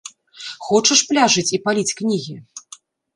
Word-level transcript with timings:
Хочаш 0.67 1.03
пляжыць 1.11 1.45
і 1.57 1.59
паліць 1.65 1.95
кнігі? 1.99 2.33